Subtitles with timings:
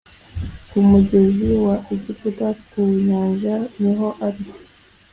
[0.69, 4.43] kumugezi wa egiputa ku nyanja niho ari.